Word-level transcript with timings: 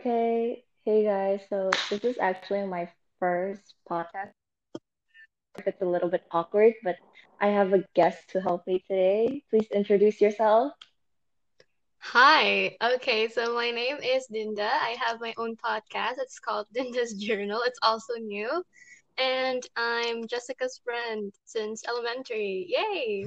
Okay. 0.00 0.64
Hey 0.84 1.04
guys. 1.04 1.40
So 1.50 1.70
this 1.90 2.04
is 2.04 2.16
actually 2.18 2.64
my 2.66 2.88
first 3.18 3.74
podcast. 3.88 4.32
If 5.58 5.66
it's 5.66 5.82
a 5.82 5.84
little 5.84 6.08
bit 6.08 6.24
awkward, 6.30 6.72
but 6.82 6.96
I 7.40 7.48
have 7.48 7.74
a 7.74 7.84
guest 7.94 8.30
to 8.30 8.40
help 8.40 8.66
me 8.66 8.78
today. 8.88 9.42
Please 9.50 9.68
introduce 9.70 10.20
yourself. 10.20 10.72
Hi. 11.98 12.76
Okay, 12.82 13.28
so 13.28 13.54
my 13.54 13.70
name 13.70 13.98
is 13.98 14.26
Dinda. 14.32 14.70
I 14.70 14.96
have 14.98 15.20
my 15.20 15.34
own 15.36 15.56
podcast. 15.56 16.16
It's 16.16 16.38
called 16.38 16.66
Dinda's 16.74 17.12
Journal. 17.14 17.60
It's 17.66 17.78
also 17.82 18.14
new. 18.14 18.64
And 19.18 19.62
I'm 19.76 20.26
Jessica's 20.26 20.80
friend 20.82 21.32
since 21.44 21.84
elementary. 21.86 22.66
Yay! 22.68 23.26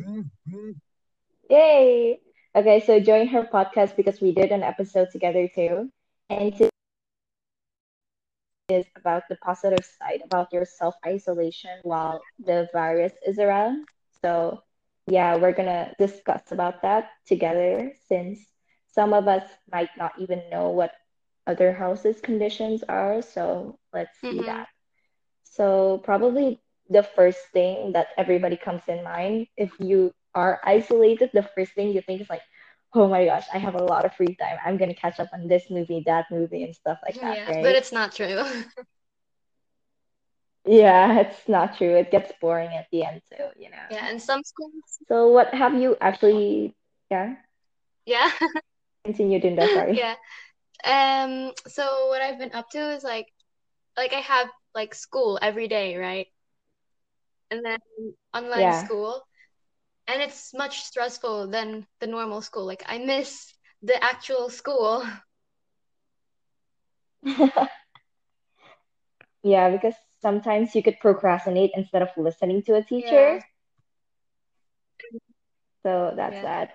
Yay! 1.49 2.19
Okay, 2.55 2.79
so 2.79 2.99
join 2.99 3.27
her 3.27 3.43
podcast 3.43 3.95
because 3.95 4.21
we 4.21 4.33
did 4.33 4.51
an 4.51 4.63
episode 4.63 5.09
together 5.11 5.47
too. 5.53 5.91
And 6.29 6.53
it 6.53 6.71
is 8.69 8.85
about 8.95 9.23
the 9.29 9.35
positive 9.37 9.85
side 9.85 10.21
about 10.25 10.51
your 10.51 10.65
self-isolation 10.65 11.79
while 11.83 12.21
the 12.39 12.67
virus 12.73 13.13
is 13.25 13.39
around. 13.39 13.85
So 14.21 14.61
yeah, 15.07 15.35
we're 15.35 15.53
gonna 15.53 15.93
discuss 15.99 16.51
about 16.51 16.81
that 16.81 17.09
together 17.25 17.91
since 18.07 18.39
some 18.87 19.13
of 19.13 19.27
us 19.27 19.43
might 19.71 19.89
not 19.97 20.13
even 20.19 20.41
know 20.49 20.69
what 20.69 20.91
other 21.47 21.73
houses 21.73 22.21
conditions 22.21 22.83
are. 22.83 23.21
So 23.21 23.79
let's 23.93 24.17
see 24.29 24.41
Mm-hmm. 24.41 24.43
that. 24.43 24.67
So 25.43 25.99
probably 26.03 26.61
the 26.89 27.03
first 27.03 27.47
thing 27.53 27.93
that 27.93 28.07
everybody 28.17 28.57
comes 28.57 28.83
in 28.87 29.03
mind, 29.03 29.47
if 29.57 29.71
you 29.79 30.11
are 30.35 30.59
isolated, 30.63 31.31
the 31.33 31.43
first 31.43 31.73
thing 31.73 31.89
you 31.91 32.01
think 32.01 32.21
is 32.21 32.29
like, 32.29 32.41
oh 32.95 33.07
my 33.07 33.25
gosh, 33.25 33.47
I 33.53 33.57
have 33.59 33.75
a 33.75 33.83
lot 33.83 34.05
of 34.05 34.13
free 34.15 34.35
time. 34.35 34.57
I'm 34.65 34.77
gonna 34.77 34.93
catch 34.95 35.19
up 35.19 35.29
on 35.33 35.47
this 35.47 35.69
movie, 35.69 36.03
that 36.05 36.25
movie, 36.31 36.63
and 36.63 36.75
stuff 36.75 36.99
like 37.05 37.19
that, 37.21 37.39
Yeah, 37.41 37.53
but 37.59 37.75
it's 37.75 37.91
not 37.91 38.13
true. 38.15 38.43
Yeah, 40.65 41.19
it's 41.19 41.47
not 41.47 41.77
true. 41.77 41.95
It 41.95 42.11
gets 42.11 42.31
boring 42.41 42.71
at 42.75 42.87
the 42.91 43.03
end 43.03 43.21
too, 43.29 43.49
you 43.57 43.69
know. 43.69 43.87
Yeah, 43.89 44.07
and 44.09 44.21
some 44.21 44.43
schools, 44.43 44.99
So 45.07 45.29
what 45.29 45.53
have 45.53 45.73
you 45.75 45.97
actually, 46.01 46.75
yeah, 47.09 47.35
yeah, 48.05 48.31
continue 49.05 49.39
doing 49.39 49.55
that, 49.55 49.73
sorry. 49.73 50.03
yeah. 50.03 50.15
Um, 50.83 51.53
so 51.67 52.07
what 52.07 52.21
I've 52.21 52.39
been 52.39 52.53
up 52.53 52.69
to 52.71 52.91
is 52.91 53.03
like 53.03 53.27
like 53.97 54.13
I 54.13 54.19
have 54.19 54.47
like 54.75 54.95
school 54.95 55.39
every 55.41 55.67
day, 55.67 55.97
right? 55.97 56.27
And 57.51 57.63
then 57.65 57.79
online 58.33 58.71
Yeah. 58.71 58.73
school. 58.73 59.25
And 60.07 60.21
it's 60.21 60.53
much 60.53 60.83
stressful 60.83 61.47
than 61.47 61.87
the 61.99 62.07
normal 62.07 62.41
school. 62.41 62.65
Like 62.65 62.83
I 62.87 62.97
miss 62.99 63.53
the 63.81 64.01
actual 64.03 64.49
school. 64.49 65.03
Yeah, 69.43 69.69
because 69.69 69.95
sometimes 70.21 70.75
you 70.75 70.81
could 70.83 70.99
procrastinate 70.99 71.71
instead 71.75 72.01
of 72.01 72.09
listening 72.17 72.63
to 72.63 72.75
a 72.75 72.83
Yeah, 72.95 73.39
teacher. 73.41 73.43
So 75.83 76.13
that's 76.15 76.39
yeah. 76.39 76.41
that. 76.41 76.71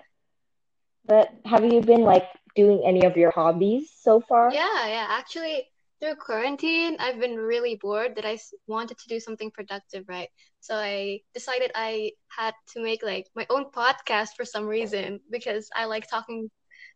But 1.04 1.30
have 1.44 1.64
you 1.64 1.80
been 1.80 2.02
like 2.02 2.28
doing 2.54 2.82
any 2.84 3.04
of 3.04 3.16
your 3.16 3.30
hobbies 3.30 3.90
so 3.90 4.20
far? 4.20 4.58
Yeah, 4.58 4.86
yeah. 4.88 5.06
Actually, 5.10 5.68
through 6.00 6.16
quarantine, 6.16 6.96
I've 7.00 7.18
been 7.20 7.36
really 7.36 7.76
bored 7.76 8.16
that 8.16 8.24
I 8.26 8.38
wanted 8.66 8.98
to 8.98 9.08
do 9.08 9.20
something 9.20 9.50
productive, 9.50 10.04
right? 10.08 10.28
So 10.60 10.74
I 10.74 11.20
decided 11.34 11.72
I 11.74 12.12
had 12.28 12.54
to 12.72 12.82
make 12.82 13.02
like 13.02 13.26
my 13.34 13.46
own 13.50 13.66
podcast 13.70 14.30
for 14.36 14.44
some 14.44 14.66
reason 14.66 15.20
because 15.30 15.68
I 15.74 15.84
like 15.86 16.08
talking 16.08 16.50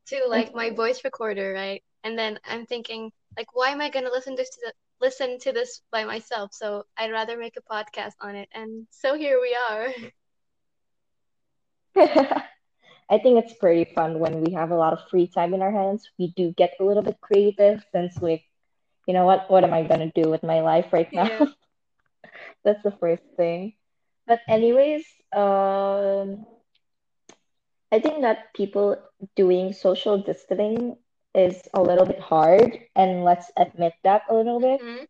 to 0.09 0.25
like 0.29 0.55
my 0.55 0.71
voice 0.71 1.05
recorder, 1.05 1.53
right? 1.53 1.83
And 2.05 2.19
then 2.19 2.39
I'm 2.45 2.67
thinking 2.67 3.11
like, 3.37 3.55
why 3.55 3.71
am 3.71 3.81
I 3.81 3.91
gonna 3.91 4.11
listen 4.11 4.37
to 4.37 4.45
the 4.65 4.73
listen 5.01 5.39
to 5.41 5.53
this 5.53 5.83
by 5.91 6.05
myself? 6.05 6.51
So 6.55 6.85
I'd 6.97 7.13
rather 7.13 7.37
make 7.37 7.57
a 7.57 7.73
podcast 7.75 8.15
on 8.21 8.37
it. 8.37 8.49
And 8.53 8.87
so 8.91 9.15
here 9.17 9.41
we 9.41 9.57
are. 9.71 9.89
I 13.11 13.19
think 13.19 13.45
it's 13.45 13.55
pretty 13.55 13.85
fun 13.95 14.19
when 14.19 14.41
we 14.43 14.53
have 14.55 14.71
a 14.71 14.77
lot 14.77 14.93
of 14.93 15.09
free 15.11 15.27
time 15.27 15.55
in 15.55 15.63
our 15.63 15.71
hands. 15.73 16.09
We 16.19 16.33
do 16.37 16.53
get 16.53 16.75
a 16.81 16.85
little 16.85 17.03
bit 17.03 17.21
creative 17.21 17.85
since 17.93 18.19
we, 18.21 18.45
you 19.07 19.15
know 19.15 19.25
what, 19.25 19.51
what 19.51 19.65
am 19.65 19.73
I 19.73 19.83
gonna 19.83 20.11
do 20.15 20.31
with 20.31 20.43
my 20.43 20.61
life 20.61 20.93
right 20.93 21.13
now? 21.15 21.31
Yeah. 21.31 21.47
That's 22.65 22.83
the 22.83 22.93
first 22.93 23.23
thing. 23.37 23.75
But 24.27 24.41
anyways, 24.49 25.05
um, 25.33 26.47
I 27.93 28.01
think 28.01 28.23
that 28.23 28.53
people 28.55 28.97
doing 29.37 29.73
social 29.73 30.19
distancing 30.19 30.97
is 31.35 31.69
a 31.75 31.81
little 31.83 32.07
bit 32.07 32.19
hard, 32.21 32.79
and 32.95 33.25
let's 33.25 33.51
admit 33.57 33.95
that 34.03 34.23
a 34.29 34.35
little 34.35 34.61
bit, 34.61 34.81
hmm 34.81 35.05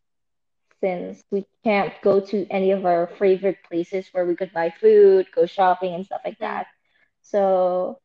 since 0.81 1.23
we 1.31 1.45
can't 1.63 1.93
go 2.01 2.19
to 2.19 2.45
any 2.49 2.71
of 2.71 2.85
our 2.85 3.07
favorite 3.07 3.57
places 3.67 4.07
where 4.11 4.25
we 4.25 4.35
could 4.35 4.53
buy 4.53 4.69
food, 4.69 5.27
go 5.33 5.45
shopping, 5.45 5.93
and 5.93 6.05
stuff 6.05 6.21
like 6.25 6.39
hmm 6.39 6.39
that. 6.39 6.67
So 7.21 7.99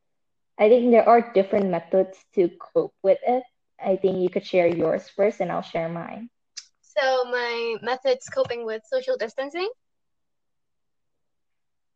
I 0.59 0.69
think 0.69 0.91
there 0.91 1.07
are 1.07 1.31
different 1.33 1.67
methods 1.69 2.17
to 2.35 2.49
cope 2.59 2.93
with 3.03 3.19
it. 3.25 3.43
I 3.83 3.95
think 3.97 4.17
you 4.19 4.29
could 4.29 4.45
share 4.45 4.67
yours 4.67 5.09
first, 5.09 5.39
and 5.41 5.51
I'll 5.51 5.61
share 5.61 5.89
mine. 5.89 6.29
So 6.81 7.23
my 7.25 7.77
methods 7.81 8.29
coping 8.29 8.65
with 8.65 8.85
social 8.85 9.17
distancing. 9.17 9.69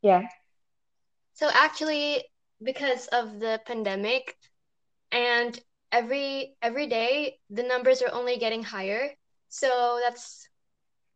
Yeah. 0.01 0.27
So 1.33 1.49
actually, 1.53 2.23
because 2.61 3.07
of 3.07 3.39
the 3.39 3.61
pandemic 3.65 4.37
and 5.11 5.59
every 5.91 6.55
every 6.61 6.87
day 6.87 7.39
the 7.49 7.63
numbers 7.63 8.01
are 8.01 8.11
only 8.11 8.37
getting 8.37 8.63
higher. 8.63 9.15
So 9.49 9.99
that's 10.01 10.47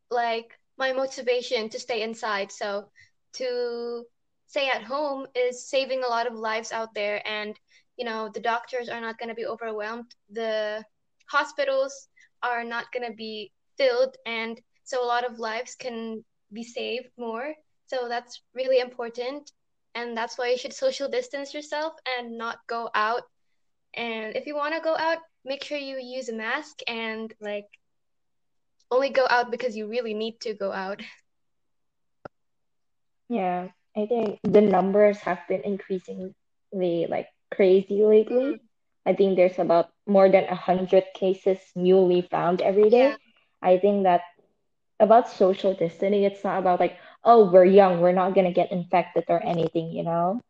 like 0.10 0.60
my 0.78 0.94
motivation 0.94 1.70
to 1.70 1.80
stay 1.80 2.02
inside. 2.02 2.52
So 2.52 2.92
to 3.34 4.06
stay 4.48 4.70
at 4.70 4.84
home 4.84 5.28
is 5.36 5.68
saving 5.68 6.04
a 6.04 6.08
lot 6.08 6.28
of 6.28 6.34
lives 6.34 6.72
out 6.72 6.94
there 6.94 7.22
and 7.28 7.60
you 7.98 8.06
know 8.06 8.30
the 8.34 8.40
doctors 8.40 8.90
are 8.90 9.02
not 9.02 9.18
going 9.20 9.30
to 9.30 9.36
be 9.36 9.46
overwhelmed. 9.46 10.14
The 10.30 10.84
hospitals 11.30 12.08
are 12.44 12.64
not 12.64 12.92
going 12.92 13.10
to 13.10 13.16
be 13.16 13.52
filled 13.78 14.16
and 14.26 14.60
so 14.84 15.04
a 15.04 15.08
lot 15.08 15.26
of 15.26 15.40
lives 15.40 15.76
can 15.76 16.24
be 16.54 16.64
saved 16.64 17.10
more. 17.18 17.54
So 17.88 18.08
that's 18.08 18.42
really 18.54 18.80
important 18.80 19.52
and 19.96 20.16
that's 20.16 20.38
why 20.38 20.50
you 20.50 20.58
should 20.58 20.74
social 20.74 21.10
distance 21.10 21.54
yourself 21.54 21.94
and 22.18 22.38
not 22.38 22.60
go 22.68 22.90
out. 22.94 23.24
And 23.94 24.36
if 24.36 24.46
you 24.46 24.56
want 24.56 24.76
to 24.76 24.82
go 24.82 24.96
out, 24.96 25.18
make 25.44 25.64
sure 25.64 25.78
you 25.78 25.98
use 26.00 26.30
a 26.30 26.34
mask 26.34 26.80
and 26.88 27.34
like 27.42 27.68
only 28.92 29.10
go 29.10 29.26
out 29.30 29.52
because 29.52 29.76
you 29.76 29.88
really 29.88 30.14
need 30.14 30.40
to 30.42 30.54
go 30.54 30.72
out. 30.72 31.02
Yeah. 33.30 33.70
I 33.96 34.06
think 34.06 34.40
the 34.44 34.62
numbers 34.62 35.18
have 35.20 35.40
been 35.50 35.62
increasingly 35.62 36.34
like 37.10 37.28
crazy 37.52 38.04
lately. 38.04 38.58
Mm, 38.58 38.70
I 39.06 39.14
think 39.14 39.36
there's 39.36 39.60
about 39.60 39.90
more 40.08 40.30
than 40.30 40.46
a 40.46 40.56
hundred 40.56 41.06
cases 41.14 41.72
newly 41.76 42.22
found 42.22 42.62
every 42.62 42.90
day. 42.90 43.16
yeah. 43.16 43.18
I 43.62 43.78
think 43.78 44.04
that 44.04 44.22
about 45.00 45.28
social 45.30 45.74
distancing, 45.74 46.24
it's 46.24 46.44
not 46.44 46.60
about 46.60 46.80
like, 46.80 46.98
oh, 47.24 47.50
we're 47.52 47.66
young, 47.66 48.00
we're 48.02 48.12
not 48.14 48.34
gonna 48.36 48.52
get 48.54 48.72
infected 48.72 49.26
or 49.30 49.44
anything, 49.44 49.92
you 49.92 50.04
know? 50.04 50.42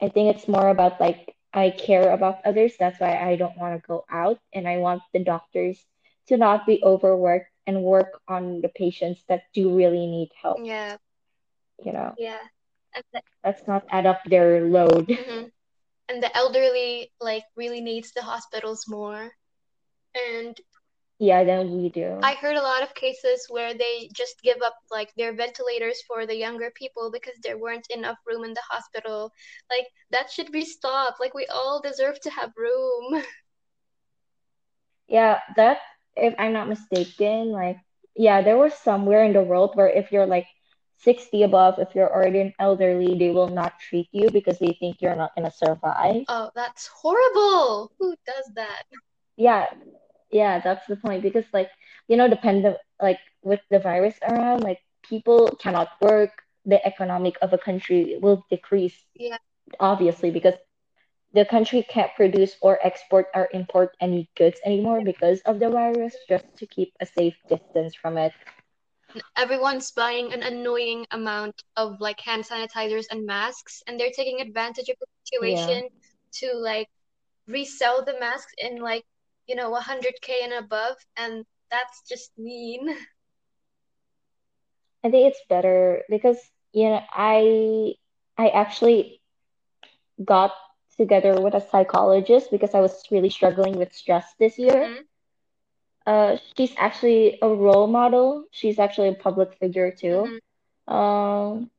I 0.00 0.08
think 0.08 0.34
it's 0.34 0.48
more 0.48 0.68
about 0.68 1.00
like 1.00 1.34
I 1.52 1.70
care 1.70 2.10
about 2.10 2.38
others. 2.44 2.76
That's 2.78 3.00
why 3.00 3.16
I 3.16 3.36
don't 3.36 3.56
want 3.58 3.80
to 3.80 3.86
go 3.86 4.04
out 4.10 4.38
and 4.52 4.66
I 4.68 4.78
want 4.78 5.02
the 5.12 5.22
doctors 5.24 5.86
to 6.28 6.36
not 6.36 6.66
be 6.66 6.82
overworked 6.82 7.50
and 7.66 7.82
work 7.82 8.20
on 8.28 8.60
the 8.62 8.68
patients 8.68 9.24
that 9.28 9.42
do 9.54 9.74
really 9.76 10.06
need 10.06 10.30
help, 10.40 10.62
yeah, 10.64 10.96
you 11.84 11.92
know? 11.92 12.16
yeah. 12.16 12.38
Let's 13.44 13.66
not 13.66 13.84
add 13.90 14.06
up 14.06 14.22
their 14.24 14.60
load. 14.62 15.16
mhm. 15.16 15.50
And 16.10 16.22
the 16.22 16.36
elderly 16.36 17.14
like 17.22 17.46
really 17.56 17.80
needs 17.80 18.12
the 18.12 18.24
hospitals 18.24 18.84
more. 18.86 19.32
And 20.14 20.60
Yeah, 21.18 21.44
then 21.44 21.70
we 21.76 21.88
do. 21.90 22.24
I 22.24 22.34
heard 22.34 22.56
a 22.56 22.62
lot 22.62 22.82
of 22.82 22.94
cases 22.94 23.46
where 23.50 23.74
they 23.74 24.08
just 24.14 24.42
give 24.42 24.62
up 24.62 24.76
like 24.90 25.14
their 25.16 25.32
ventilators 25.34 26.02
for 26.08 26.26
the 26.26 26.36
younger 26.36 26.70
people 26.70 27.10
because 27.10 27.38
there 27.42 27.58
weren't 27.58 27.86
enough 27.90 28.18
room 28.26 28.44
in 28.44 28.54
the 28.54 28.62
hospital. 28.70 29.32
Like 29.70 29.88
that 30.10 30.30
should 30.30 30.50
be 30.52 30.64
stopped. 30.64 31.20
Like 31.20 31.34
we 31.34 31.46
all 31.46 31.80
deserve 31.80 32.20
to 32.22 32.30
have 32.30 32.52
room. 32.56 33.24
Yeah, 35.08 35.40
that, 35.56 35.78
if 36.16 36.34
I'm 36.38 36.52
not 36.52 36.68
mistaken, 36.68 37.52
like, 37.52 37.78
yeah, 38.16 38.42
there 38.42 38.56
was 38.58 38.74
somewhere 38.74 39.24
in 39.24 39.32
the 39.32 39.42
world 39.42 39.76
where 39.76 39.88
if 39.88 40.12
you're 40.12 40.26
like 40.26 40.46
60 41.02 41.42
above, 41.44 41.78
if 41.78 41.94
you're 41.94 42.12
already 42.12 42.40
an 42.40 42.54
elderly, 42.58 43.16
they 43.18 43.30
will 43.30 43.48
not 43.48 43.78
treat 43.80 44.08
you 44.12 44.30
because 44.30 44.58
they 44.58 44.76
think 44.78 45.00
you're 45.00 45.16
not 45.16 45.34
gonna 45.34 45.50
survive. 45.50 46.24
Oh, 46.28 46.50
that's 46.54 46.86
horrible. 46.86 47.90
Who 47.98 48.14
does 48.26 48.50
that? 48.54 48.84
Yeah, 49.36 49.66
yeah, 50.30 50.60
that's 50.60 50.86
the 50.86 50.96
point 50.96 51.22
because 51.22 51.44
like, 51.52 51.70
you 52.08 52.16
know, 52.16 52.28
the 52.28 52.36
pandemic, 52.36 52.78
like 53.00 53.18
with 53.42 53.60
the 53.70 53.78
virus 53.78 54.14
around, 54.28 54.62
like 54.62 54.80
people 55.02 55.48
cannot 55.60 55.88
work, 56.00 56.30
the 56.66 56.84
economic 56.86 57.36
of 57.42 57.52
a 57.52 57.58
country 57.58 58.18
will 58.20 58.44
decrease, 58.50 58.96
Yeah. 59.14 59.38
obviously, 59.80 60.30
because 60.30 60.54
the 61.32 61.44
country 61.44 61.82
can't 61.88 62.10
produce 62.16 62.56
or 62.60 62.78
export 62.84 63.26
or 63.34 63.48
import 63.52 63.96
any 64.00 64.28
goods 64.36 64.60
anymore 64.64 65.02
because 65.02 65.40
of 65.42 65.58
the 65.58 65.70
virus, 65.70 66.14
just 66.28 66.44
to 66.56 66.66
keep 66.66 66.92
a 67.00 67.06
safe 67.06 67.36
distance 67.48 67.94
from 67.94 68.18
it. 68.18 68.32
Everyone's 69.36 69.90
buying 69.90 70.32
an 70.32 70.42
annoying 70.42 71.06
amount 71.10 71.62
of 71.76 72.00
like 72.00 72.20
hand 72.20 72.44
sanitizers 72.44 73.06
and 73.10 73.26
masks, 73.26 73.82
and 73.86 73.98
they're 73.98 74.10
taking 74.14 74.40
advantage 74.40 74.88
of 74.88 74.96
the 75.00 75.06
Yeah. 75.40 75.80
situation 75.80 75.88
to 76.34 76.52
like 76.54 76.88
resell 77.46 78.04
the 78.04 78.18
masks 78.18 78.52
in 78.58 78.76
like, 78.80 79.04
you 79.46 79.54
know, 79.56 79.70
100k 79.70 80.40
and 80.42 80.52
above, 80.52 80.96
and 81.16 81.44
that's 81.70 82.02
just 82.08 82.32
mean. 82.38 82.96
I 85.04 85.10
think 85.10 85.28
it's 85.28 85.44
better 85.48 86.02
because 86.08 86.38
you 86.72 86.88
know 86.90 87.00
I 87.12 87.94
I 88.38 88.48
actually 88.48 89.20
got 90.24 90.52
together 90.96 91.40
with 91.40 91.54
a 91.54 91.60
psychologist 91.60 92.50
because 92.50 92.74
I 92.74 92.80
was 92.80 93.02
really 93.10 93.30
struggling 93.30 93.76
with 93.76 93.92
stress 93.92 94.34
this 94.38 94.58
year. 94.58 94.90
Mm-hmm. 94.90 95.02
Uh, 96.06 96.36
she's 96.56 96.74
actually 96.76 97.38
a 97.42 97.48
role 97.48 97.86
model. 97.86 98.44
She's 98.50 98.78
actually 98.78 99.08
a 99.08 99.14
public 99.14 99.54
figure 99.54 99.90
too. 99.90 100.26
Mm-hmm. 100.26 100.92
Um, 100.92 101.70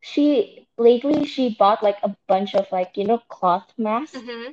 she 0.00 0.66
lately 0.78 1.24
she 1.26 1.54
bought 1.58 1.82
like 1.82 1.98
a 2.02 2.16
bunch 2.28 2.54
of 2.54 2.70
like 2.72 2.96
you 2.96 3.04
know 3.04 3.18
cloth 3.28 3.72
masks. 3.78 4.16
Mm-hmm. 4.16 4.52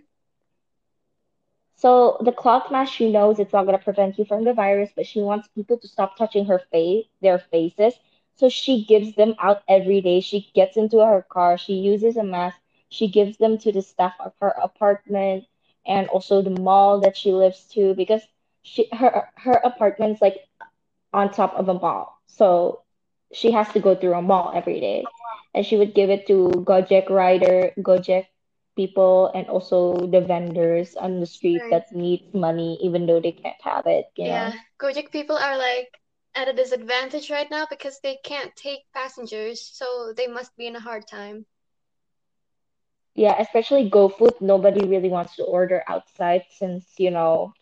So 1.76 2.18
the 2.22 2.32
cloth 2.32 2.72
mask 2.72 2.94
she 2.94 3.12
knows 3.12 3.40
it's 3.40 3.54
not 3.54 3.66
gonna 3.66 3.78
prevent 3.78 4.18
you 4.18 4.26
from 4.26 4.44
the 4.44 4.54
virus, 4.54 4.92
but 4.96 5.06
she 5.06 5.22
wants 5.22 5.48
people 5.48 5.78
to 5.78 5.88
stop 5.88 6.16
touching 6.18 6.46
her 6.46 6.60
face, 6.60 7.08
their 7.22 7.38
faces. 7.40 8.00
So 8.36 8.50
she 8.50 8.84
gives 8.84 9.16
them 9.16 9.36
out 9.40 9.64
every 9.68 10.02
day. 10.02 10.20
She 10.22 10.50
gets 10.54 10.78
into 10.78 11.00
her 11.06 11.22
car, 11.22 11.58
she 11.58 11.74
uses 11.74 12.18
a 12.18 12.24
mask, 12.24 12.60
she 12.90 13.08
gives 13.08 13.38
them 13.38 13.58
to 13.60 13.72
the 13.72 13.82
staff 13.82 14.14
of 14.20 14.34
her 14.40 14.50
apartment 14.62 15.46
and 15.86 16.08
also 16.10 16.42
the 16.42 16.50
mall 16.52 17.00
that 17.02 17.16
she 17.18 17.32
lives 17.34 17.66
to 17.74 17.94
because 17.96 18.28
she 18.64 18.88
her 18.94 19.30
her 19.38 19.62
apartment's 19.64 20.22
like 20.22 20.38
on 21.14 21.30
top 21.32 21.54
of 21.56 21.68
a 21.70 21.74
mall. 21.74 22.20
So 22.28 22.82
she 23.32 23.52
has 23.52 23.72
to 23.74 23.80
go 23.80 23.96
through 23.96 24.14
a 24.14 24.22
mall 24.22 24.52
every 24.56 24.80
day. 24.80 25.14
And 25.54 25.66
she 25.66 25.78
would 25.78 25.94
give 25.94 26.10
it 26.10 26.28
to 26.28 26.50
Gojek 26.66 27.10
rider, 27.10 27.72
Gojek 27.80 28.28
people, 28.76 29.28
and 29.34 29.48
also 29.48 29.94
the 30.08 30.22
vendors 30.22 30.96
on 30.96 31.20
the 31.20 31.26
street 31.28 31.66
Right. 31.66 31.72
that 31.72 31.92
needs 31.94 32.34
money 32.34 32.78
even 32.82 33.06
though 33.08 33.20
they 33.20 33.32
can't 33.32 33.62
have 33.64 33.86
it, 33.88 34.12
you 34.16 34.26
Yeah, 34.26 34.52
know? 34.52 34.60
Gojek 34.80 35.12
people 35.12 35.38
are 35.38 35.58
like 35.58 36.00
at 36.34 36.48
a 36.48 36.54
disadvantage 36.54 37.30
right 37.30 37.50
now 37.50 37.66
because 37.70 38.00
they 38.00 38.18
can't 38.24 38.56
take 38.56 38.92
passengers, 38.94 39.62
so 39.62 40.14
they 40.14 40.28
must 40.28 40.56
be 40.56 40.68
in 40.68 40.76
a 40.76 40.80
hard 40.82 41.08
time. 41.08 41.46
Yeah, 43.16 43.36
especially 43.40 43.90
GoFood, 43.90 44.42
nobody 44.42 44.86
really 44.88 45.10
wants 45.10 45.36
to 45.36 45.44
order 45.44 45.84
outside 45.88 46.44
since, 46.50 47.00
you 47.00 47.12
know, 47.12 47.54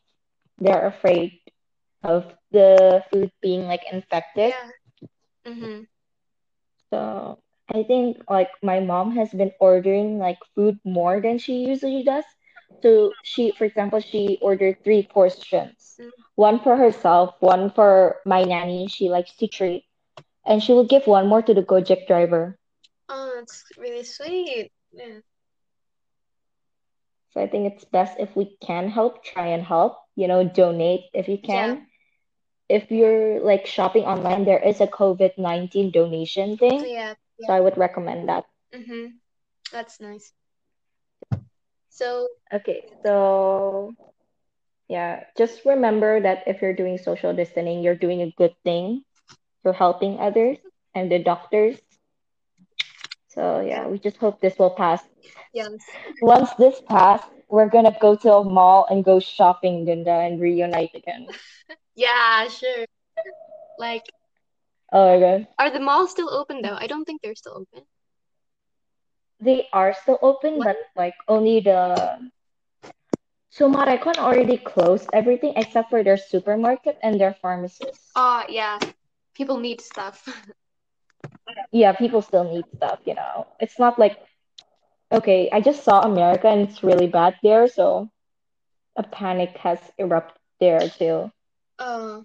they're 0.59 0.87
afraid 0.87 1.39
of 2.03 2.33
the 2.51 3.03
food 3.11 3.31
being 3.41 3.63
like 3.67 3.83
infected. 3.91 4.53
Yeah. 4.53 4.71
Mm-hmm. 5.45 5.83
So 6.91 7.39
I 7.73 7.83
think 7.83 8.17
like 8.29 8.49
my 8.61 8.79
mom 8.79 9.15
has 9.15 9.31
been 9.33 9.51
ordering 9.59 10.19
like 10.19 10.39
food 10.55 10.79
more 10.83 11.21
than 11.21 11.37
she 11.37 11.65
usually 11.65 12.03
does. 12.03 12.25
So 12.81 13.15
she, 13.23 13.51
for 13.57 13.65
example, 13.65 13.99
she 13.99 14.37
ordered 14.41 14.83
three 14.83 15.03
portions, 15.03 15.99
Mm. 15.99 16.11
one 16.35 16.59
for 16.59 16.75
herself, 16.77 17.35
one 17.39 17.69
for 17.71 18.19
my 18.25 18.43
nanny 18.43 18.87
she 18.87 19.09
likes 19.09 19.35
to 19.37 19.47
treat, 19.47 19.85
and 20.45 20.61
she 20.63 20.73
will 20.73 20.85
give 20.85 21.07
one 21.07 21.27
more 21.27 21.41
to 21.41 21.53
the 21.53 21.63
Gojek 21.63 22.07
driver. 22.07 22.57
Oh, 23.09 23.33
that's 23.35 23.65
really 23.77 24.03
sweet. 24.03 24.71
Yeah. 24.91 25.19
So 27.31 27.41
I 27.41 27.47
think 27.47 27.71
it's 27.73 27.85
best 27.85 28.19
if 28.19 28.35
we 28.35 28.57
can 28.61 28.89
help, 28.89 29.23
try 29.23 29.47
and 29.47 29.63
help, 29.63 29.97
you 30.19 30.27
know, 30.27 30.43
donate 30.47 31.05
if 31.15 31.29
you 31.29 31.39
Yeah. 31.43 31.67
can. 31.67 31.87
If 32.69 32.91
you're 32.91 33.39
like 33.41 33.65
shopping 33.67 34.05
online, 34.05 34.45
there 34.45 34.59
is 34.63 34.81
a 34.81 34.87
COVID-19 34.87 35.91
donation 35.91 36.57
thing, 36.57 36.87
Yeah. 36.87 37.15
so 37.41 37.53
I 37.53 37.61
would 37.61 37.77
recommend 37.77 38.29
that. 38.29 38.45
Mm-hmm. 38.73 39.17
That's 39.71 40.01
nice. 40.01 40.33
So, 41.89 42.27
Okay, 42.53 42.85
so 43.03 43.95
Yeah, 44.89 45.25
just 45.37 45.65
remember 45.65 46.19
that 46.21 46.43
if 46.47 46.61
you're 46.61 46.73
doing 46.73 46.97
social 46.97 47.33
distancing, 47.33 47.81
you're 47.83 47.95
doing 47.95 48.21
a 48.21 48.31
good 48.31 48.55
thing. 48.63 49.05
You're 49.63 49.73
helping 49.73 50.19
others 50.19 50.59
and 50.95 51.11
the 51.11 51.19
doctors. 51.23 51.79
So 53.27 53.61
yeah, 53.61 53.87
we 53.87 53.99
just 53.99 54.17
hope 54.17 54.39
this 54.41 54.57
will 54.59 54.71
pass. 54.71 55.03
yes. 55.53 55.97
Once 56.21 56.53
this 56.53 56.81
pass, 56.81 57.21
we're 57.49 57.69
gonna 57.69 57.95
go 57.99 58.15
to 58.15 58.33
a 58.33 58.43
mall 58.45 58.85
and 58.89 59.03
go 59.03 59.19
shopping, 59.19 59.85
Dinda, 59.85 60.25
and 60.27 60.39
reunite 60.39 60.93
again. 60.95 61.27
Yeah, 61.95 62.47
sure. 62.47 62.85
Like, 63.77 64.11
Oh 64.91 65.05
my 65.05 65.19
god. 65.19 65.47
are 65.59 65.69
the 65.69 65.79
malls 65.79 66.11
still 66.11 66.29
open 66.33 66.61
though? 66.61 66.75
I 66.79 66.87
don't 66.87 67.05
think 67.05 67.21
they're 67.21 67.35
still 67.35 67.57
open. 67.57 67.85
They 69.39 69.67
are 69.73 69.93
still 69.93 70.17
open, 70.21 70.61
What? 70.61 70.63
but 70.63 70.77
like 70.95 71.15
only 71.27 71.59
the 71.59 72.31
so 73.49 73.69
Maricon 73.69 74.17
already 74.17 74.57
closed 74.57 75.09
everything 75.13 75.53
except 75.55 75.89
for 75.89 76.03
their 76.03 76.17
supermarket 76.17 76.97
and 77.01 77.19
their 77.19 77.33
pharmacies. 77.33 78.15
Oh, 78.15 78.43
yeah. 78.49 78.79
People 79.35 79.57
need 79.59 79.81
stuff. 79.81 80.27
Yeah, 81.71 81.93
people 81.93 82.21
still 82.21 82.43
need 82.45 82.65
stuff, 82.75 82.99
you 83.05 83.15
know. 83.15 83.47
It's 83.59 83.79
not 83.79 83.99
like 83.99 84.17
Okay, 85.11 85.49
I 85.51 85.61
just 85.61 85.83
saw 85.83 86.01
America 86.01 86.47
and 86.47 86.61
it's 86.61 86.83
really 86.83 87.07
bad 87.07 87.35
there, 87.43 87.67
so 87.67 88.09
a 88.95 89.03
panic 89.03 89.57
has 89.57 89.91
erupted 89.97 90.39
there 90.59 90.89
too. 90.89 91.31
Oh, 91.79 92.23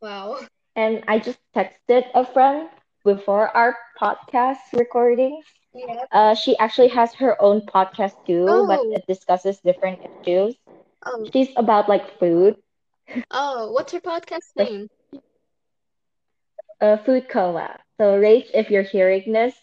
wow. 0.00 0.38
And 0.76 1.04
I 1.08 1.18
just 1.18 1.40
texted 1.54 2.06
a 2.14 2.24
friend 2.24 2.68
before 3.04 3.48
our 3.56 3.76
podcast 4.00 4.58
recordings. 4.72 5.44
Yeah. 5.72 6.04
Uh, 6.12 6.34
she 6.34 6.56
actually 6.58 6.88
has 6.88 7.14
her 7.14 7.40
own 7.40 7.62
podcast 7.62 8.14
too, 8.26 8.64
but 8.66 8.80
Oh. 8.80 8.92
it 8.92 9.04
discusses 9.06 9.60
different 9.60 10.00
issues. 10.24 10.56
Oh, 11.04 11.28
She's 11.32 11.50
about 11.56 11.88
like 11.88 12.18
food, 12.18 12.56
oh, 13.30 13.72
what's 13.72 13.92
her 13.92 14.00
podcast 14.00 14.56
name? 14.56 14.88
uh, 16.80 16.96
food 16.98 17.28
coma. 17.28 17.78
So, 17.98 18.18
Rach, 18.20 18.46
if 18.54 18.70
you're 18.70 18.82
hearing 18.82 19.32
this, 19.32 19.54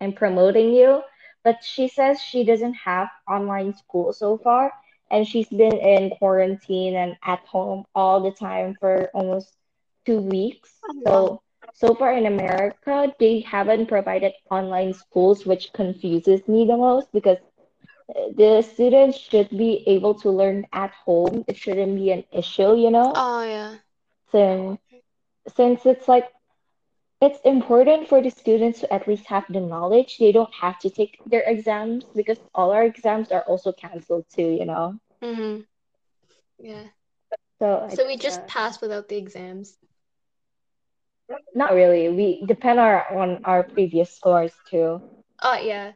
I'm 0.00 0.12
promoting 0.12 0.72
you. 0.72 1.02
But 1.44 1.62
she 1.62 1.88
says 1.88 2.20
she 2.20 2.44
doesn't 2.44 2.74
have 2.74 3.08
online 3.28 3.74
school 3.74 4.12
so 4.12 4.38
far, 4.38 4.72
and 5.10 5.26
she's 5.28 5.48
been 5.48 5.76
in 5.76 6.10
quarantine 6.18 6.96
and 6.96 7.16
at 7.24 7.40
home 7.46 7.84
all 7.94 8.20
the 8.20 8.32
time 8.32 8.74
for 8.80 9.10
almost 9.14 9.56
two 10.06 10.20
weeks. 10.20 10.82
Oh. 10.84 11.02
So, 11.06 11.42
so 11.74 11.94
far 11.94 12.12
in 12.14 12.26
America, 12.26 13.14
they 13.20 13.40
haven't 13.40 13.86
provided 13.86 14.32
online 14.50 14.94
schools, 14.94 15.46
which 15.46 15.72
confuses 15.72 16.46
me 16.48 16.66
the 16.66 16.76
most 16.76 17.12
because 17.12 17.38
uh, 18.14 18.20
the 18.36 18.62
students 18.62 19.18
should 19.18 19.50
be 19.50 19.82
able 19.86 20.14
to 20.20 20.30
learn 20.30 20.66
at 20.72 20.90
home. 21.04 21.44
It 21.48 21.56
shouldn't 21.56 21.96
be 21.96 22.10
an 22.10 22.24
issue, 22.32 22.74
you 22.76 22.90
know, 22.90 23.12
Oh, 23.14 23.42
yeah. 23.42 23.78
since 24.30 24.78
since 25.56 25.86
it's 25.86 26.08
like 26.08 26.28
it's 27.24 27.40
important 27.44 28.08
for 28.08 28.20
the 28.22 28.30
students 28.30 28.80
to 28.80 28.92
at 28.92 29.08
least 29.08 29.26
have 29.26 29.44
the 29.48 29.60
knowledge. 29.60 30.18
They 30.18 30.32
don't 30.32 30.54
have 30.60 30.78
to 30.80 30.90
take 30.90 31.18
their 31.26 31.42
exams 31.46 32.04
because 32.14 32.38
all 32.54 32.72
our 32.72 32.84
exams 32.84 33.32
are 33.32 33.42
also 33.42 33.72
canceled 33.72 34.26
too, 34.30 34.48
you 34.50 34.64
know. 34.66 34.98
Mm-hmm. 35.22 35.62
Yeah. 36.58 36.88
So 37.58 37.88
So 37.88 38.06
we 38.06 38.16
just 38.16 38.46
uh, 38.46 38.46
passed 38.46 38.80
without 38.80 39.08
the 39.08 39.16
exams. 39.16 39.78
not 41.54 41.72
really. 41.74 42.08
We 42.08 42.44
depend 42.46 42.78
our, 42.80 43.04
on 43.18 43.40
our 43.44 43.62
previous 43.64 44.10
scores 44.16 44.52
too. 44.70 45.00
Oh, 45.42 45.56
yeah. 45.58 45.92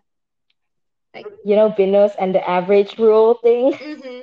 Like, 1.15 1.29
You 1.45 1.57
know, 1.57 1.71
Binus 1.71 2.15
and 2.19 2.35
the 2.35 2.49
average 2.49 2.99
rule 2.99 3.35
thing. 3.35 3.73
mm-hmm. 3.81 4.23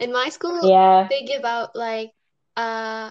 In 0.00 0.12
my 0.12 0.28
school, 0.28 0.70
Yeah. 0.70 1.08
they 1.08 1.22
give 1.22 1.44
out 1.44 1.74
like 1.74 2.12
uh 2.56 3.10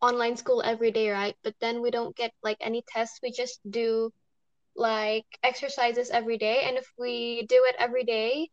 online 0.00 0.36
school 0.36 0.62
every 0.62 0.90
day, 0.90 1.10
right? 1.10 1.36
But 1.42 1.54
then 1.60 1.80
we 1.82 1.90
don't 1.90 2.16
get 2.16 2.32
like 2.42 2.58
any 2.60 2.82
tests. 2.88 3.20
We 3.22 3.30
just 3.32 3.60
do 3.68 4.12
like 4.76 5.26
exercises 5.42 6.10
every 6.10 6.38
day. 6.38 6.62
And 6.64 6.76
if 6.76 6.86
we 6.98 7.46
do 7.48 7.64
it 7.68 7.76
every 7.78 8.04
day 8.04 8.50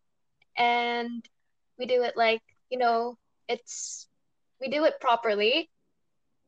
and 0.58 1.24
we 1.78 1.86
do 1.86 2.04
it 2.04 2.16
like, 2.18 2.42
you 2.70 2.78
know, 2.78 3.18
it's 3.48 4.08
we 4.60 4.68
do 4.70 4.84
it 4.86 5.00
properly 5.00 5.70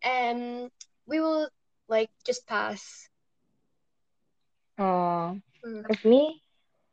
and 0.04 0.70
we 1.08 1.20
will 1.20 1.50
like 1.88 2.10
just 2.26 2.48
pass. 2.48 3.10
Uh, 4.78 5.36
Mm. 5.66 5.86
with 5.88 6.04
me, 6.06 6.42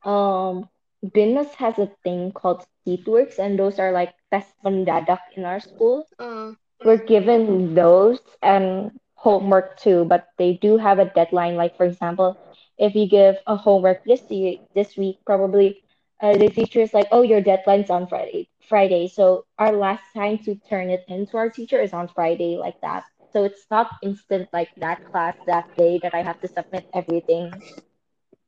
um, 0.04 0.68
Binus 1.04 1.54
has 1.56 1.78
a 1.78 1.86
thing 2.04 2.32
called 2.32 2.64
Seatworks, 2.86 3.38
and 3.38 3.58
those 3.58 3.78
are 3.78 3.92
like 3.92 4.14
tests 4.30 4.52
test 4.52 4.54
mendadak 4.64 5.20
in 5.36 5.44
our 5.44 5.60
school. 5.60 6.08
Uh, 6.18 6.52
We're 6.84 6.98
given 6.98 7.74
those 7.74 8.20
and 8.42 8.92
homework 9.14 9.76
too, 9.78 10.04
but 10.04 10.28
they 10.38 10.54
do 10.54 10.76
have 10.78 10.98
a 10.98 11.06
deadline. 11.06 11.56
Like 11.56 11.76
for 11.76 11.84
example, 11.86 12.38
if 12.78 12.94
you 12.94 13.06
give 13.08 13.36
a 13.46 13.56
homework 13.56 14.04
this 14.04 14.22
week, 14.30 14.62
this 14.74 14.96
week 14.96 15.18
probably 15.26 15.82
uh, 16.20 16.36
the 16.36 16.48
teacher 16.48 16.80
is 16.80 16.94
like, 16.94 17.08
"Oh, 17.12 17.22
your 17.22 17.40
deadline's 17.40 17.90
on 17.90 18.06
Friday." 18.06 18.48
Friday. 18.60 19.08
So 19.08 19.44
our 19.58 19.72
last 19.72 20.04
time 20.14 20.38
to 20.44 20.54
turn 20.68 20.90
it 20.90 21.04
into 21.08 21.36
our 21.36 21.50
teacher 21.50 21.80
is 21.80 21.92
on 21.92 22.08
Friday, 22.08 22.56
like 22.56 22.80
that. 22.82 23.04
So 23.32 23.44
it's 23.44 23.66
not 23.70 23.90
instant 24.02 24.48
like 24.52 24.70
that 24.76 25.04
class 25.04 25.36
that 25.46 25.66
day 25.76 25.98
that 26.02 26.14
I 26.14 26.22
have 26.22 26.40
to 26.40 26.48
submit 26.48 26.86
everything. 26.94 27.62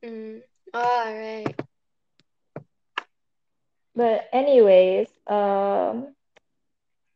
Mm. 0.03 0.41
All 0.73 1.13
right. 1.13 1.55
But 3.95 4.29
anyways, 4.33 5.09
um, 5.27 6.14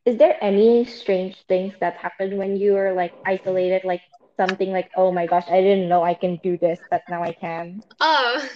is 0.05 0.17
there 0.17 0.37
any 0.41 0.85
strange 0.85 1.43
things 1.47 1.73
that 1.79 1.95
happen 1.97 2.37
when 2.37 2.55
you 2.57 2.75
are 2.77 2.93
like 2.93 3.13
isolated, 3.25 3.83
like 3.83 4.01
something 4.37 4.71
like, 4.71 4.89
"Oh 4.95 5.11
my 5.11 5.25
gosh, 5.27 5.47
I 5.49 5.61
didn't 5.61 5.89
know 5.89 6.03
I 6.03 6.13
can 6.15 6.37
do 6.43 6.57
this, 6.57 6.79
but 6.89 7.03
now 7.09 7.23
I 7.23 7.33
can." 7.33 7.83
Oh, 7.99 8.49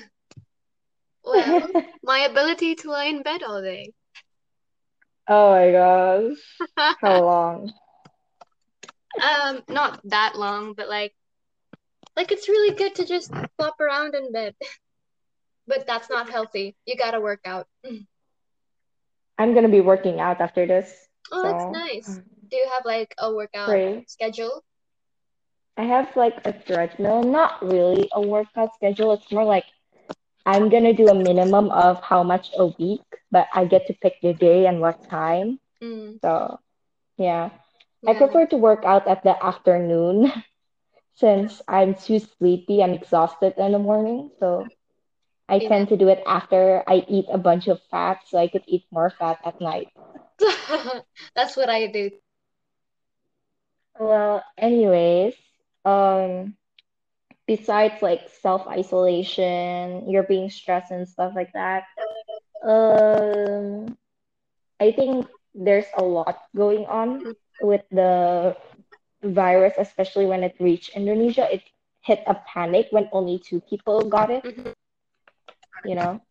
well, 1.23 1.69
my 2.03 2.19
ability 2.19 2.75
to 2.75 2.89
lie 2.89 3.05
in 3.05 3.21
bed 3.21 3.43
all 3.43 3.61
day. 3.61 3.93
Oh 5.27 5.51
my 5.51 5.71
gosh. 5.71 6.61
How 7.01 7.21
long? 7.23 7.73
Um, 9.21 9.63
not 9.67 9.99
that 10.05 10.35
long, 10.35 10.73
but 10.73 10.87
like, 10.89 11.13
like 12.15 12.31
it's 12.31 12.47
really 12.49 12.75
good 12.75 12.95
to 12.95 13.05
just 13.05 13.31
flop 13.57 13.79
around 13.79 14.15
in 14.15 14.31
bed. 14.31 14.55
But 15.67 15.85
that's 15.87 16.09
not 16.09 16.29
healthy. 16.29 16.75
You 16.85 16.95
gotta 16.95 17.19
work 17.21 17.41
out. 17.45 17.67
I'm 19.37 19.53
gonna 19.53 19.69
be 19.69 19.81
working 19.81 20.19
out 20.19 20.41
after 20.41 20.65
this, 20.65 21.07
Oh, 21.31 21.41
that's 21.41 21.65
so 21.65 21.69
nice. 21.69 22.19
Do 22.49 22.57
you 22.57 22.67
have 22.69 22.85
like 22.85 23.13
a 23.17 23.33
workout 23.33 23.81
schedule? 24.05 24.63
I 25.77 25.83
have 25.83 26.15
like 26.15 26.45
a 26.45 26.51
treadmill, 26.53 27.23
not 27.23 27.61
really 27.63 28.09
a 28.13 28.21
workout 28.21 28.73
schedule. 28.75 29.13
It's 29.13 29.31
more 29.31 29.43
like 29.45 29.65
I'm 30.45 30.69
gonna 30.69 30.93
do 30.93 31.09
a 31.09 31.13
minimum 31.15 31.71
of 31.71 32.01
how 32.01 32.23
much 32.23 32.51
a 32.57 32.67
week, 32.67 33.03
but 33.31 33.47
I 33.53 33.65
get 33.65 33.85
to 33.87 33.93
pick 33.93 34.21
the 34.21 34.33
day 34.33 34.65
and 34.67 34.81
what 34.81 35.01
time. 35.09 35.59
Mm, 35.81 36.19
So 36.21 36.59
yeah, 37.17 37.49
I 38.05 38.13
prefer 38.13 38.45
to 38.47 38.57
work 38.57 38.83
out 38.85 39.07
at 39.07 39.23
the 39.23 39.35
afternoon 39.43 40.31
since 41.13 41.61
I'm 41.67 41.93
too 41.95 42.19
sleepy 42.19 42.81
and 42.81 42.93
exhausted 42.93 43.53
in 43.57 43.71
the 43.73 43.79
morning. 43.79 44.31
So 44.39 44.69
I 45.49 45.59
yeah. 45.59 45.69
tend 45.69 45.89
to 45.89 45.97
do 45.97 46.07
it 46.09 46.23
after 46.25 46.83
I 46.87 47.05
eat 47.07 47.25
a 47.31 47.37
bunch 47.37 47.67
of 47.67 47.81
fat 47.91 48.19
so 48.27 48.37
I 48.37 48.47
could 48.47 48.63
eat 48.67 48.85
more 48.91 49.09
fat 49.09 49.39
at 49.45 49.59
night. 49.61 49.89
That's 51.35 51.55
what 51.57 51.69
I 51.69 51.87
do. 51.87 52.11
Well, 53.99 54.43
anyways, 54.57 55.35
um, 55.85 56.55
besides 57.47 58.01
like 58.01 58.27
self-isolation, 58.29 60.09
you're 60.09 60.23
being 60.23 60.49
stressed 60.49 60.91
and 60.91 61.07
stuff 61.07 61.33
like 61.35 61.53
that, 61.53 61.83
um, 62.63 63.97
I 64.79 64.91
think 64.91 65.27
there's 65.53 65.85
a 65.97 66.03
lot 66.03 66.37
going 66.55 66.85
on 66.85 67.25
with 67.59 67.81
the 67.91 68.55
virus, 69.23 69.73
especially 69.77 70.25
when 70.25 70.43
it 70.43 70.55
reached 70.59 70.95
Indonesia. 70.95 71.47
It 71.53 71.63
hit 72.01 72.23
a 72.27 72.35
panic 72.35 72.87
when 72.91 73.09
only 73.11 73.39
two 73.39 73.61
people 73.61 74.09
got 74.09 74.29
it, 74.31 74.43
Mm-hmm. 74.43 74.71
you 75.83 75.95
know. 75.95 76.21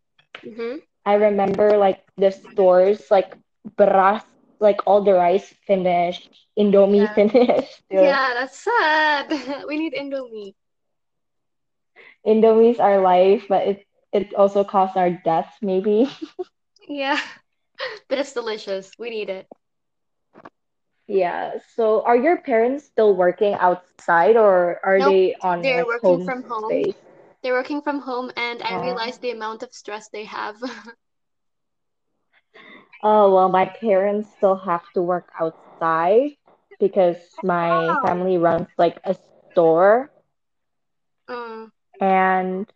Mm-hmm. 0.45 0.79
I 1.05 1.15
remember 1.15 1.77
like 1.77 2.05
the 2.17 2.31
stores 2.31 3.11
like 3.11 3.37
beras, 3.77 4.23
like 4.61 4.81
all 4.87 5.03
the 5.03 5.13
rice 5.15 5.55
finished, 5.67 6.29
Indomie 6.59 7.09
Yeah. 7.09 7.15
finished. 7.15 7.83
Yeah, 7.91 8.35
that's 8.35 8.59
sad. 8.65 9.65
We 9.69 9.77
need 9.79 9.95
Indomie. 9.95 10.55
Indomie's 12.27 12.79
our 12.81 13.01
life, 13.01 13.47
but 13.49 13.67
it 13.67 13.87
it 14.13 14.35
also 14.35 14.65
costs 14.65 14.97
our 14.97 15.11
death 15.11 15.57
maybe. 15.63 16.09
Yeah, 16.89 17.21
but 18.09 18.19
it's 18.19 18.33
delicious. 18.33 18.97
We 18.99 19.11
need 19.11 19.29
it. 19.31 19.49
Yeah. 21.07 21.59
So 21.75 22.03
are 22.05 22.17
your 22.17 22.39
parents 22.43 22.85
still 22.85 23.15
working 23.15 23.55
outside 23.55 24.37
or 24.37 24.81
are 24.85 25.01
Nope, 25.01 25.03
they 25.03 25.37
on 25.43 25.63
they're 25.63 25.73
like 25.73 25.89
working 25.89 26.19
home 26.19 26.21
from 26.21 26.45
home. 26.45 26.81
space? 26.81 26.97
They're 27.43 27.53
working 27.55 27.83
from 27.83 28.01
home, 28.01 28.31
and 28.37 28.63
I 28.63 28.75
realize 28.75 29.19
the 29.19 29.31
amount 29.31 29.63
of 29.63 29.73
stress 29.73 30.09
they 30.09 30.25
have. 30.25 30.57
Oh, 33.03 33.35
well, 33.35 33.49
my 33.49 33.67
parents 33.67 34.31
still 34.31 34.57
have 34.57 34.91
to 34.95 35.03
work 35.03 35.31
outside 35.41 36.37
because 36.79 37.39
my 37.43 37.97
Wow. 37.97 38.03
family 38.03 38.39
runs 38.39 38.69
like 38.79 39.01
a 39.05 39.15
store 39.53 40.11
Uh, 41.29 41.67
and 42.01 42.67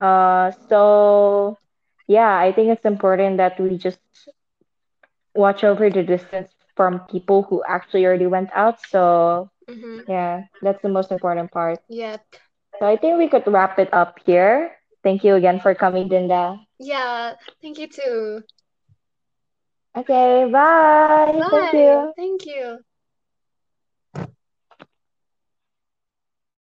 uh 0.00 0.50
so 0.68 1.58
yeah, 2.06 2.36
I 2.38 2.52
think 2.52 2.68
it's 2.70 2.84
important 2.84 3.38
that 3.38 3.58
we 3.60 3.76
just 3.76 4.00
watch 5.34 5.64
over 5.64 5.90
the 5.90 6.02
distance 6.02 6.50
from 6.76 7.00
people 7.10 7.42
who 7.42 7.62
actually 7.66 8.04
already 8.06 8.26
went 8.26 8.50
out. 8.54 8.80
So 8.80 9.50
mm-hmm. 9.68 10.00
yeah, 10.06 10.44
that's 10.62 10.82
the 10.82 10.88
most 10.88 11.10
important 11.10 11.50
part. 11.52 11.80
Yep. 11.88 12.36
So 12.78 12.86
I 12.86 12.96
think 12.96 13.18
we 13.18 13.28
could 13.28 13.46
wrap 13.46 13.78
it 13.78 13.92
up 13.92 14.18
here. 14.24 14.76
Thank 15.02 15.24
you 15.24 15.34
again 15.34 15.60
for 15.60 15.74
coming, 15.74 16.08
Dinda. 16.08 16.58
Yeah, 16.78 17.34
thank 17.62 17.78
you 17.78 17.88
too. 17.88 18.42
Okay, 19.96 20.44
bye. 20.50 21.32
bye. 21.38 21.48
Thank 21.50 21.72
you. 21.72 22.12
Thank 22.16 22.46
you. 22.46 22.78